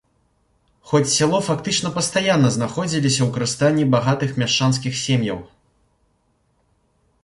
[0.91, 5.49] Хоць сяло фактычна пастаянна знаходзіліся ў карыстанні багатых мяшчанскіх сем'яў.